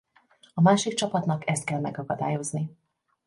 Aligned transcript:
A 0.53 0.61
másik 0.61 0.93
csapatnak 0.93 1.47
ezt 1.49 1.63
kell 1.65 1.79
megakadályozni. 1.79 2.69